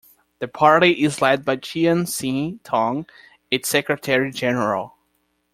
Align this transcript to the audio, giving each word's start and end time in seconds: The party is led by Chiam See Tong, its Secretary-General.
The 0.39 0.47
party 0.47 0.93
is 1.03 1.21
led 1.21 1.45
by 1.45 1.57
Chiam 1.57 2.07
See 2.07 2.57
Tong, 2.63 3.05
its 3.51 3.69
Secretary-General. 3.69 4.95